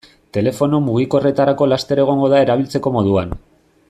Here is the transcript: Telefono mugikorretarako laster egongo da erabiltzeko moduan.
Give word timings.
Telefono 0.35 0.77
mugikorretarako 0.85 1.67
laster 1.75 2.03
egongo 2.05 2.31
da 2.35 2.41
erabiltzeko 2.47 2.95
moduan. 2.97 3.37